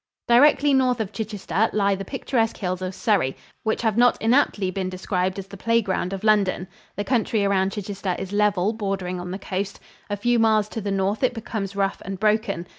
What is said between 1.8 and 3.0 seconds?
the picturesque hills of